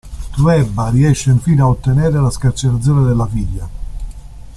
Trueba 0.35 0.89
riesce 0.89 1.29
infine 1.29 1.61
a 1.61 1.67
ottenere 1.67 2.19
la 2.19 2.31
scarcerazione 2.31 3.05
della 3.05 3.27
figlia. 3.27 3.69